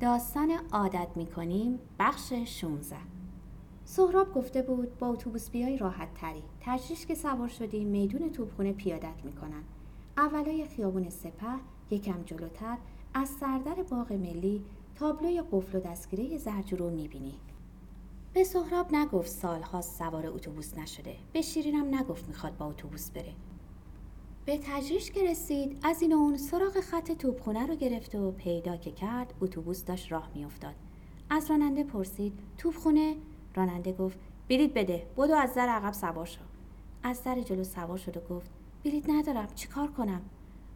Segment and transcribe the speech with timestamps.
[0.00, 2.96] داستان عادت می‌کنیم بخش 16
[3.84, 6.42] سهراب گفته بود با اتوبوس بیای راحت تری.
[6.60, 9.62] تجریش که سوار شدیم میدون توپخونه پیادت می‌کنن.
[10.16, 11.54] اولای خیابون سپه
[11.90, 12.78] یکم جلوتر
[13.14, 14.64] از سردر باغ ملی
[14.94, 17.34] تابلوی قفل و دستگیره زرجو رو می‌بینی.
[18.34, 21.16] به سهراب نگفت سالها سوار اتوبوس نشده.
[21.32, 23.32] به شیرینم نگفت می‌خواد با اتوبوس بره.
[24.48, 28.90] به تجریش که رسید از این اون سراغ خط توپخونه رو گرفت و پیدا که
[28.90, 30.74] کرد اتوبوس داشت راه میافتاد.
[31.30, 33.16] از راننده پرسید توپخونه؟
[33.54, 36.40] راننده گفت بلیط بده بدو از در عقب سوار شو.
[37.02, 38.50] از در جلو سوار شد و گفت
[38.84, 40.20] بلیط ندارم چیکار کنم؟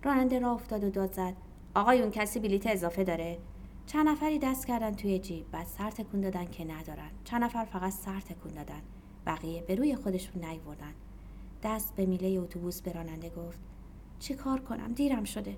[0.03, 1.35] راننده راه افتاد و داد زد
[1.75, 3.39] آقای اون کسی بلیط اضافه داره.
[3.87, 7.11] چند نفری دست کردن توی جیب بعد سر تکون دادن که ندارن.
[7.25, 8.83] چند نفر فقط سر تکون دادن.
[9.27, 10.95] بقیه به روی خودشون نیوردن.
[11.63, 13.61] دست به میله اتوبوس به راننده گفت.
[14.19, 15.57] چی کار کنم؟ دیرم شده.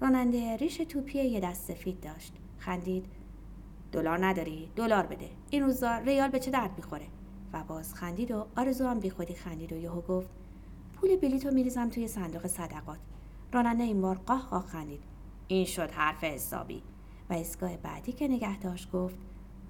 [0.00, 2.32] راننده ریش توپی یه دست سفید داشت.
[2.58, 3.06] خندید.
[3.92, 4.70] دلار نداری.
[4.76, 5.30] دلار بده.
[5.50, 7.06] این روزا ریال به چه درد می‌خوره؟
[7.52, 10.30] و باز خندید و آرزو هم بیخودی خندید و یهو گفت.
[10.94, 12.98] پول بلیتو میریزم توی صندوق صدقات.
[13.52, 15.02] راننده این بار قاه قاه خندید.
[15.48, 16.82] این شد حرف حسابی.
[17.30, 19.18] و ایستگاه بعدی که نگه داشت گفت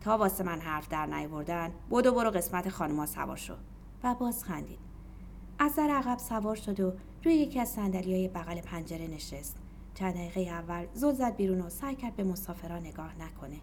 [0.00, 3.54] تا واسه من حرف در نیوردن بدو برو قسمت خانوما سوار شو.
[4.04, 4.85] و باز خندید.
[5.58, 6.92] از در عقب سوار شد و
[7.24, 9.56] روی یکی از سندلی های بغل پنجره نشست.
[9.94, 13.56] چند دقیقه اول زل زد بیرون و سعی کرد به مسافران نگاه نکنه.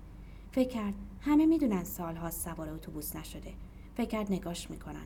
[0.51, 3.53] فکر کرد همه می‌دونن سالها سوار اتوبوس نشده.
[3.95, 5.05] فکر کرد نگاش می‌کنن.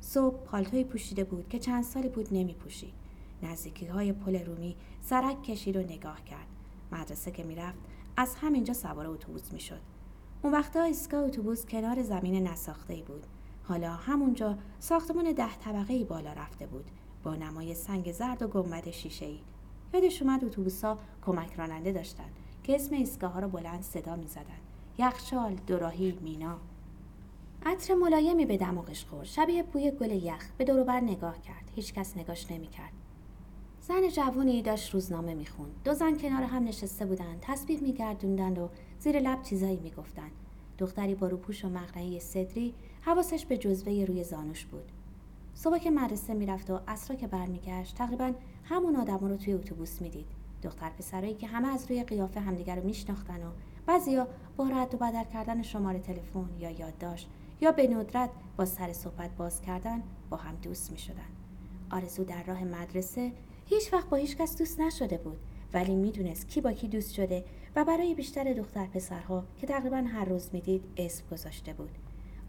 [0.00, 2.94] صبح پالتوی پوشیده بود که چند سالی بود نمیپوشید
[3.42, 6.46] نزدیکی های پل رومی سرک کشید و نگاه کرد.
[6.92, 7.78] مدرسه که می‌رفت
[8.16, 9.80] از همینجا سوار اتوبوس می‌شد.
[10.42, 13.26] اون وقتا ایستگاه اتوبوس کنار زمین نساخته بود.
[13.68, 16.84] حالا همونجا ساختمان ده طبقه ای بالا رفته بود.
[17.22, 19.38] با نمای سنگ زرد و گنبد شیشه ای
[19.94, 22.24] یادش اومد اتوبوسا کمک راننده داشتن
[22.62, 24.60] که اسم ایستگاه ها رو بلند صدا می‌زدن.
[24.98, 26.58] یخچال دوراهی مینا.
[27.66, 29.24] عطر ملایمی به دماغش خورد.
[29.26, 31.70] شبیه بوی گل یخ به دوروبر نگاه کرد.
[31.74, 32.92] هیچکس نگاش نمی‌کرد.
[33.80, 35.72] زن جوونی داشت روزنامه می‌خوند.
[35.84, 38.68] دو زن کنار هم نشسته بودند تسبیح میگردوندند و
[38.98, 40.32] زیر لب چیزایی می‌گفتند
[40.78, 44.92] دختری با روپوش و مقنعه صدری حواسش به جزوه روی زانوش بود.
[45.54, 48.32] صبح که مدرسه می‌رفت و اصرا که برمیگشت تقریبا
[48.64, 50.26] همون آدما رو توی اتوبوس می‌دید.
[50.62, 53.50] دختر پسرایی که همه از روی قیافه همدیگر رو میشناختن و
[53.86, 57.28] بعضیا با رد و بدل کردن شماره تلفن یا یادداشت
[57.60, 61.28] یا به ندرت با سر صحبت باز کردن با هم دوست می شدن.
[61.90, 63.32] آرزو در راه مدرسه
[63.66, 65.38] هیچ وقت با هیچ کس دوست نشده بود.
[65.72, 67.44] ولی می‌دونست کی با کی دوست شده
[67.76, 71.90] و برای بیشتر دختر پسرها که تقریبا هر روز می‌دید اسم گذاشته بود.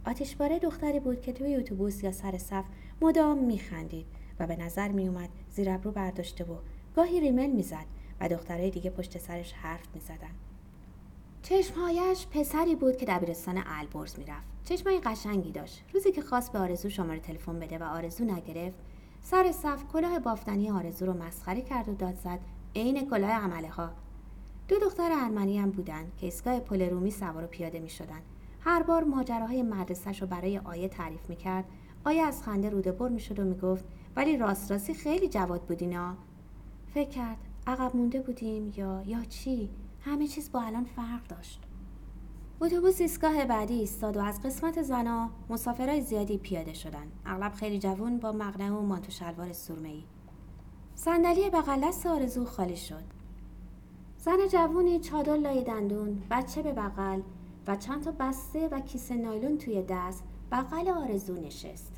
[0.05, 2.65] آتشباره دختری بود که توی اتوبوس یا سر صف
[3.01, 4.05] مدام میخندید
[4.39, 6.57] و به نظر میومد زیر ابرو برداشته و
[6.95, 7.85] گاهی ریمل می‌زد
[8.19, 10.35] و دخترهای دیگه پشت سرش حرف می‌زدن.
[11.41, 14.47] چشمهایش پسری بود که دبیرستان البرز می‌رفت.
[14.63, 15.83] چشمای قشنگی داشت.
[15.93, 18.77] روزی که خواست به آرزو شماره تلفن بده و آرزو نگرفت
[19.21, 22.39] سر صف کلاه بافتنی آرزو رو مسخره کرد و داد زد
[22.75, 23.89] عین کلاه عمله ها
[24.67, 28.21] دو دختر ارمنی هم بودن که ایستگاه پل رومی سوار و پیاده می شدن.
[28.59, 31.65] هر بار ماجراهای مدرسهش رو برای آیه تعریف می کرد
[32.03, 33.85] آیه از خنده روده بر می شد و می گفت
[34.15, 36.15] ولی راست راستی خیلی جواد بودینا
[36.93, 37.37] فکر کرد
[37.67, 39.69] عقب مونده بودیم یا یا چی؟
[40.01, 41.61] همه چیز با الان فرق داشت.
[42.61, 47.07] اتوبوس ایستگاه بعدی ایستاد و از قسمت زنا مسافرای زیادی پیاده شدن.
[47.25, 49.51] اغلب خیلی جوون با مقنعه و مانتو شلوار
[49.83, 50.03] ای
[51.01, 53.03] صندلی بغل دست آرزو خالی شد.
[54.17, 57.21] زن جوونی چادر لای دندون بچه به بغل
[57.67, 61.93] و چند تا بسته و کیسه نایلون توی دست بغل آرزو نشست.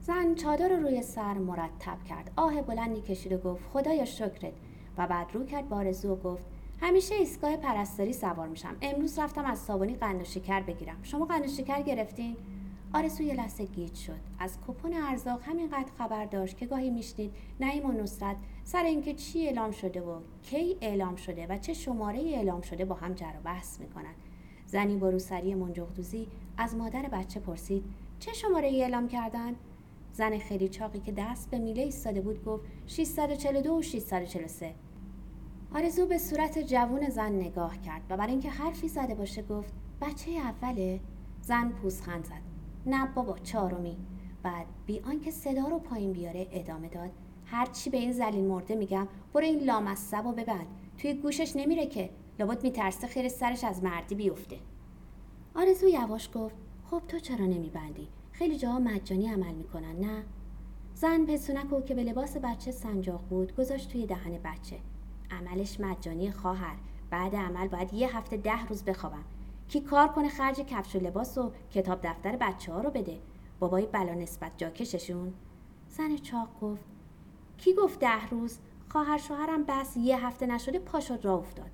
[0.00, 2.30] زن چادر رو روی سر مرتب کرد.
[2.36, 4.54] آه بلندی کشید و گفت خدایا شکرت.
[4.98, 6.44] و بعد رو کرد با آرزو و گفت
[6.80, 8.76] همیشه ایستگاه پرستاری سوار میشم.
[8.82, 10.96] امروز رفتم از صابونی قند و شکر بگیرم.
[11.02, 12.36] شما قند و شکر گرفتین؟
[12.94, 14.20] آرزو یه لحظه گیج شد.
[14.38, 19.46] از کپون ارزاق همینقدر خبر داشت که گاهی میشنید نعیم و نصرت سر اینکه چی
[19.46, 23.42] اعلام شده و کی اعلام شده و چه شماره اعلام شده با هم جر و
[23.44, 24.14] بحث می‌کنن.
[24.66, 26.26] زنی با روسری منجغدوزی
[26.56, 27.84] از مادر بچه پرسید
[28.18, 29.54] چه شماره ای اعلام کردن؟
[30.12, 34.74] زن خیلی چاقی که دست به میله ایستاده بود گفت 642 و 643
[35.74, 40.30] آرزو به صورت جوون زن نگاه کرد و برای اینکه حرفی زده باشه گفت بچه
[40.30, 41.00] اوله؟
[41.42, 42.53] زن پوزخند زد.
[42.86, 43.96] نه بابا چهارمی.
[44.42, 47.10] بعد بی آنکه صدا رو پایین بیاره ادامه داد.
[47.44, 50.66] هرچی به این زلیل مرده میگم برو این لامصب و ببند.
[50.98, 52.10] توی گوشش نمیره که.
[52.38, 54.56] لابد میترسه خیر سرش از مردی بیفته.
[55.54, 56.54] آرزو یواش گفت
[56.90, 60.24] خب تو چرا نمیبندی؟ خیلی جاها مجانی عمل می‌کنن نه؟
[60.94, 64.76] زن پسونک که به لباس بچه سنجاق بود گذاشت توی دهن بچه.
[65.30, 66.76] عملش مجانی خواهر.
[67.10, 69.24] بعد عمل باید یه هفته ده روز بخوابم.
[69.74, 73.18] کی کار کنه خرج کفش و لباس و کتاب دفتر بچه ها رو بده.
[73.60, 75.34] بابای بلا نسبت جاکششون.
[75.88, 76.84] زن چاق گفت
[77.58, 81.70] کی گفت ده روز؟ خواهر شوهرم بس یه هفته نشده پا شد را افتاد.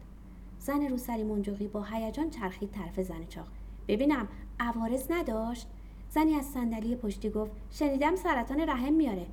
[0.58, 3.48] زن روسری منجقی با هیجان چرخید طرف زن چاق.
[3.88, 4.28] ببینم
[4.60, 5.66] عوارض نداشت؟
[6.10, 9.26] زنی از صندلی پشتی گفت شنیدم سرطان رحم میاره.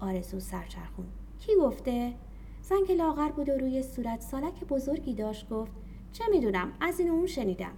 [0.00, 1.06] آرزو سرچرخون.
[1.38, 2.14] کی گفته؟
[2.62, 5.72] زن که لاغر بود و روی صورت سالک بزرگی داشت گفت
[6.12, 7.72] چه می‌دونم از این اون شنیدم.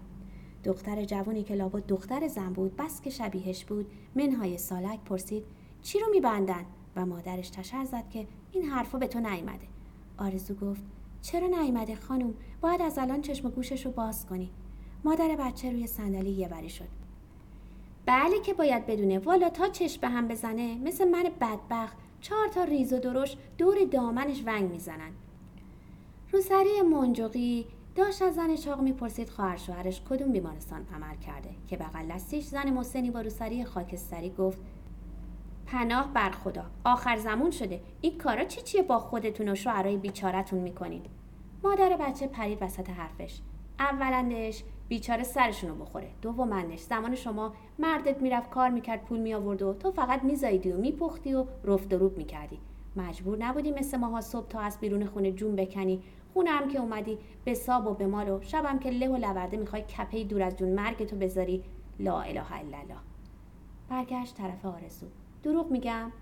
[0.67, 3.87] دختر جوانی که لابد دختر زن بود بس که شبیهش بود.
[4.15, 5.45] منهای سالک پرسید
[5.83, 6.65] چی رو میبندن؟
[6.97, 9.67] و مادرش تشر زد که این حرفا به تو نیامده.
[10.19, 10.83] آرزو گفت
[11.23, 14.51] چرا نیامده خانم؟ باید از الان چشم گوشش رو باز کنی.
[15.05, 16.89] مادر بچه روی صندلی یه بری شد.
[18.07, 19.19] بله که باید بدونه.
[19.19, 23.85] والا تا چشم به هم بزنه مثل من بدبخت چهار تا ریز و درش دور
[23.85, 25.13] دامنش ونگ می‌زنن.
[26.33, 27.67] روسری منجقی
[27.97, 32.71] داشت از زن چاق می‌پرسید خواهر شوهرش کدوم بیمارستان عمل کرده؟ که بغل دستیش زن
[32.71, 34.59] مسنی با روسری خاکستری گفت
[35.67, 37.81] پناه بر خدا آخر زمون شده.
[38.01, 41.07] این کارا چی چیه با خودتون و شوهرای بیچارتون می‌کنید؟
[41.65, 43.41] مادر بچه پرید وسط حرفش.
[43.79, 46.09] اولندش بیچاره سرشونو بخوره.
[46.23, 51.35] دومندش زمان شما مردت می‌رفت کار می‌کرد پول میآورد و تو فقط میزاییدی و میپختی
[51.35, 52.59] و رفت و روب می‌کردی.
[52.97, 56.03] مجبور نبودی مثل ماها صبح تا از بیرون خونه جون بکنی.
[56.37, 57.19] خونه هم که اومدی.
[57.45, 60.57] به ساب و به مال و شبم که له و لورده می‌خوای کپی دور از
[60.57, 61.63] جون مرگ تو بذاری.
[61.99, 62.99] لا اله الا الله.
[63.89, 65.07] برگشت طرف آرزو.
[65.43, 66.13] دروغ میگم.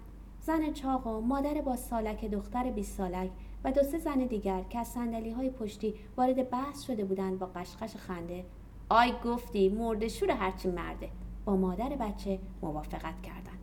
[0.41, 3.31] زن چاق و مادر با سالک دختر 20 سالک
[3.65, 7.47] و دو سه زن دیگر که از سندلی های پشتی وارد بحث شده بودند با
[7.47, 8.45] قشقش خنده
[8.89, 11.09] آی گفتی مرد شور هرچی مرده.
[11.45, 13.59] با مادر بچه موافقت کردند.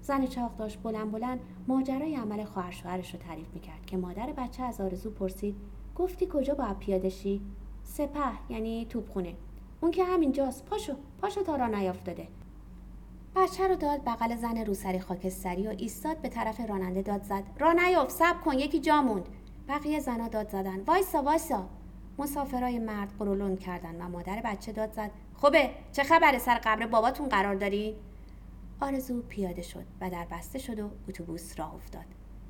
[0.00, 4.62] زن چاق داشت بلند بلند ماجرای عمل خواهر شوهرش رو تعریف می‌کرد که مادر بچه
[4.62, 5.56] از آرزو پرسید
[5.96, 7.40] گفتی کجا باید پیاده شی؟
[7.84, 9.34] سپه یعنی توپخونه.
[9.80, 10.64] اون که همینجاست.
[10.64, 12.28] پاشو پاشو تا را نیافتاده.
[13.36, 17.42] بچه رو داد بغل زن روسری خاکستری و ایستاد به طرف راننده داد زد.
[17.58, 19.28] را نیافت سب کن یکی جا موند.
[19.68, 20.80] بقیه زنا داد زدن.
[20.80, 21.68] وایسا وایسا.
[22.18, 25.10] مسافرای مرد قرولون کردن و مادر بچه داد زد.
[25.34, 27.96] خوبه چه خبره؟ سر قبر باباتون قرار داری؟
[28.80, 32.04] آرزو پیاده شد و در بسته شد و اتوبوس راه افتاد.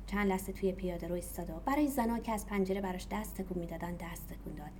[0.05, 3.59] چند لحظه توی پیاده رو ایستاد و برای زنا که از پنجره براش دست تکون
[3.59, 4.71] می‌دادن دست تکون داد.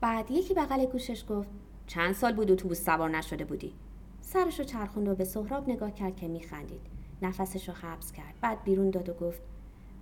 [0.00, 1.48] بعد یکی بغل گوشش گفت
[1.86, 3.74] چند سال بود اتوبوس سوار نشده بودی؟
[4.20, 6.80] سرش رو چرخوند و به سهراب نگاه کرد که میخندید.
[7.22, 8.34] نفسش رو حبس کرد.
[8.40, 9.42] بعد بیرون داد و گفت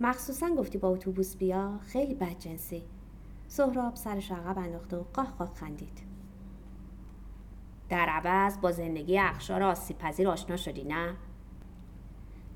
[0.01, 2.83] مخصوصا گفتی با اتوبوس بیا خیلی بدجنسی
[3.49, 5.99] سهراب سرش عقب انداخت و قاه قاه خندید.
[7.89, 11.15] در عوض با زندگی اخشار آسیب پذیر آشنا شدی نه؟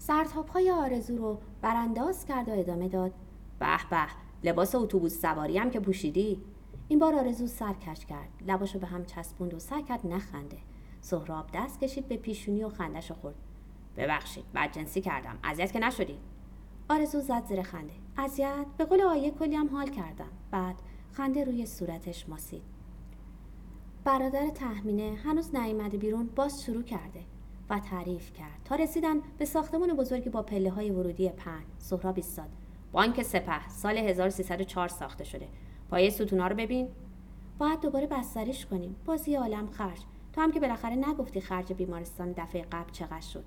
[0.06, 3.12] سرتاپ های آرزو رو برانداز کرد و ادامه داد.
[3.58, 4.06] به به
[4.44, 6.42] لباس اتوبوس سواری هم که پوشیدی.
[6.88, 8.28] این بار آرزو سر کش کرد.
[8.46, 10.58] لباشو به هم چسبوند و سعی کرد نخنده.
[11.00, 13.34] سهراب دست کشید به پیشونی و خندش خورد.
[13.96, 15.38] ببخشید بدجنسی کردم.
[15.44, 16.18] اذیت که نشدی.
[16.90, 17.94] آرزو زد زیر خنده.
[18.16, 20.30] اذیت؟ به قول آیه کلی هم حال کردم.
[20.50, 20.76] بعد
[21.12, 22.62] خنده روی صورتش ماسید.
[24.04, 27.20] برادر تحمینه هنوز نیامده بیرون باز شروع کرده.
[27.70, 28.60] و تعریف کرد.
[28.64, 32.48] تا رسیدن به ساختمان بزرگی با پله های ورودی پهن سهراب ایستاد.
[32.92, 35.48] بانک سپه سال 1304 ساخته شده.
[35.90, 36.88] پایه ستونا رو ببین.
[37.58, 38.96] باید دوباره بستریش کنیم.
[39.04, 40.00] بازی عالم خرج.
[40.32, 43.44] تو هم که بالاخره نگفتی خرج بیمارستان دفعه قبل چقدر شد.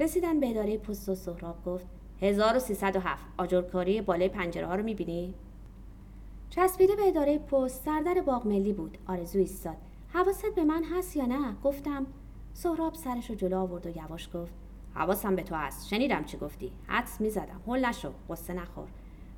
[0.00, 1.86] رسیدن به اداره پست و سهراب گفت
[2.20, 5.34] 1307 آجرکاری بالای پنجره ها رو می‌بینی؟
[6.50, 8.98] چسبیده به اداره پست سردر باغ ملی بود.
[9.06, 9.76] آرزو ایستاد.
[10.08, 12.06] حواست به من هست یا نه؟ گفتم
[12.56, 14.54] سهراب سرش رو جلو آورد و یواش گفت
[14.94, 15.88] حواسم به تو هست.
[15.88, 16.72] شنیدم چی گفتی.
[16.86, 17.60] حدس می‌زدم.
[17.66, 18.12] هل نشو.
[18.30, 18.88] قصه نخور.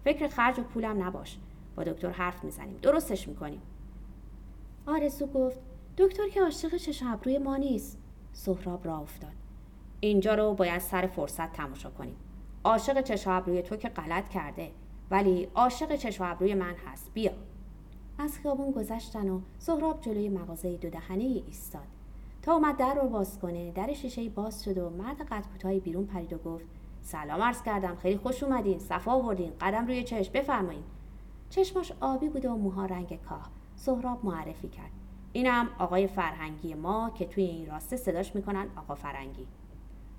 [0.04, 1.38] فکر خرج و پولم نباش.
[1.76, 2.76] با دکتر حرف می‌زنیم.
[2.82, 3.62] درستش می‌کنیم.
[4.86, 5.58] آرزو گفت
[5.98, 7.98] دکتر که عاشق چشم ابروی ما نیست.
[8.32, 9.32] سهراب را افتاد.
[10.00, 12.16] اینجا رو باید سر فرصت تماشا کنیم.
[12.64, 14.70] عاشق چشم ابروی تو که غلط کرده.
[15.10, 17.10] ولی عاشق چشم ابروی من هست.
[17.14, 17.32] بیا.
[18.18, 21.95] از خیابون گذشتن و سهراب جلوی مغازه دو دهنه ایستاد.
[22.46, 23.72] تا اومد در رو باز کنه.
[23.72, 26.64] در شیشه باز شد و مرد قد کوتاهی بیرون پرید و گفت
[27.02, 30.82] سلام عرض کردم خیلی خوش اومدین صفا آوردین قدم روی چشم بفرمایین.
[31.50, 33.50] چشماش آبی بود و موها رنگ کاه.
[33.76, 34.90] سهراب معرفی کرد.
[35.32, 39.46] اینم آقای فرهنگی ما که توی این راسته صداش می‌کنن آقا فرهنگی.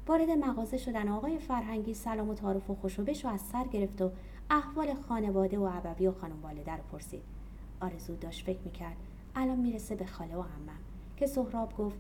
[0.08, 4.12] وارد مغازه شدن آقای فرهنگی سلام و تعارف و خوشوبش رو از سر گرفت و
[4.50, 7.24] احوال خانواده و عبوی و خانم والده رو پرسید.
[7.82, 8.98] آرزو داشت فکر می‌کرد
[9.36, 10.80] الان می‌رسه به خاله و عمم.
[11.18, 12.00] که سهراب گفت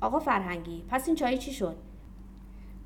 [0.00, 1.76] آقا فرهنگی پس این چای چی شد؟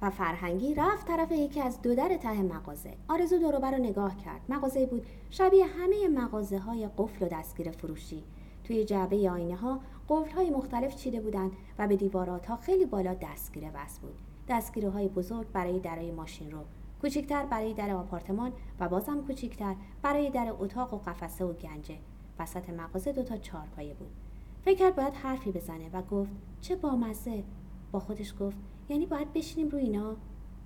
[0.03, 2.97] و فرهنگی رفت طرف یکی از دو در ته مغازه.
[3.09, 4.41] آرزو دوروبر رو نگاه کرد.
[4.49, 8.25] مغازه بود شبیه همه مغازه های قفل و دستگیر فروشی.
[8.65, 13.15] توی جعبه آینه ها قفل های مختلف چیده بودند و به دیوارات ها خیلی بالا
[13.15, 14.19] دستگیره وصل بود.
[14.49, 16.59] دستگیره های بزرگ برای درای ماشین رو
[17.01, 21.99] کوچکتر برای در آپارتمان و بازم کوچکتر برای در اتاق و قفسه و گنجه.
[22.39, 24.24] وسط مغازه دوتا چارپایه بود.
[24.65, 27.45] فکر کرد باید حرفی بزنه و گفت چه بامزه.
[27.93, 28.57] با خودش گفت
[28.89, 30.17] یعنی باید بشینیم روی اینا.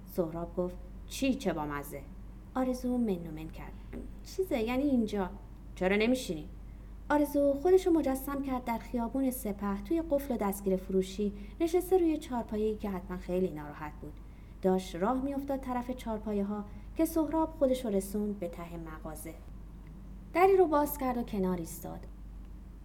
[0.05, 0.77] سهراب گفت
[1.07, 2.03] چی چه بامزه؟
[2.55, 3.73] آرزو من کرد.
[4.25, 5.31] چیزه یعنی اینجا.
[5.75, 6.49] چرا نمیشینی؟
[7.11, 12.19] آرزو خودش رو مجسم کرد در خیابون سپه توی قفل و دستگیر فروشی نشسته روی
[12.19, 14.13] چارپایه‌ای که حتما خیلی ناراحت بود.
[14.63, 16.65] داشت راه میافتاد طرف چارپایه ها
[16.97, 19.35] که سهراب خودش رو رسوند به ته مغازه.
[20.35, 22.01] دری رو باز کرد و کنار ایستاد.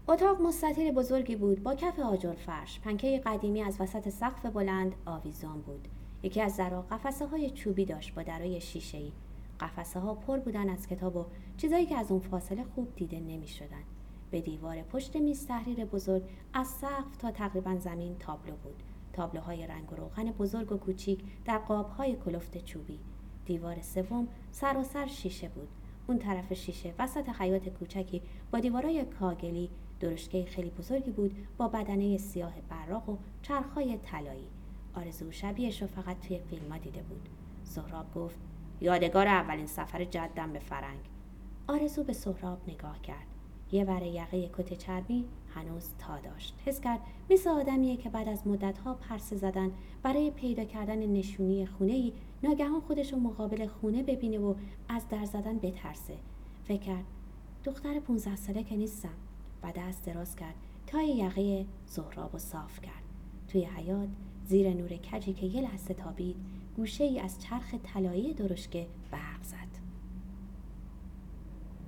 [0.08, 2.80] اتاق مستطیل بزرگی بود با کف آجر فرش.
[2.80, 5.88] پنکه قدیمی از وسط سقف بلند آویزان بود.
[6.24, 9.12] یکی از درها قفسه های چوبی داشت با درای شیشه ای
[9.60, 11.26] قفسه ها پر بودن از کتاب و
[11.58, 13.84] چیزایی که از اون فاصله خوب دیده نمی شدن.
[14.32, 18.84] به دیوار پشت میز تحریر بزرگ از سقف تا تقریبا زمین تابلو بود.
[19.14, 23.00] تابلوهای رنگ و روغن بزرگ و کوچیک در قابهای کلفت چوبی.
[23.46, 25.70] دیوار سوم سراسر شیشه بود.
[26.08, 26.94] اون طرف شیشه.
[27.00, 29.70] وسط حیات کوچکی با دیوارای کاگلی
[30.00, 34.48] درشکه خیلی بزرگی بود با بدنه سیاه براق و چرخهای طلایی.
[34.94, 37.30] آرزو شبیهش رو فقط توی فیلم دیده بود.
[37.64, 38.40] سهراب گفت
[38.82, 41.00] یادگار اولین سفر جدم به فرنگ.
[41.68, 43.33] آرزو به سهراب نگاه کرد.
[43.74, 45.26] یه وره یقه کت چربی
[45.56, 46.56] هنوز تا داشت.
[46.66, 47.00] حس کرد
[47.30, 49.72] مثل آدمیه که بعد از مدتها پرسه زدن
[50.04, 52.14] برای پیدا کردن نشونی خونه ای
[52.44, 54.54] ناگهان خودش رو مقابل خونه ببینه و
[54.90, 56.18] از در زدن بترسه.
[56.64, 57.06] فکر کرد
[57.64, 59.14] دختر 15 ساله که نیستم.
[59.64, 60.56] و دست دراز کرد
[60.88, 63.04] تا یقه زهراب و صاف کرد.
[63.48, 64.10] توی حیات
[64.46, 66.36] زیر نور کجی که یه لحظه تابید
[66.76, 69.83] گوشه ای از چرخ طلایی درشکه برق زد.